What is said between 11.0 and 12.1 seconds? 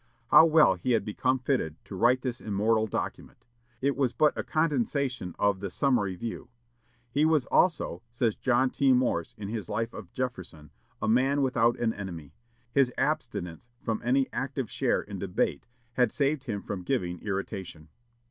"a man without an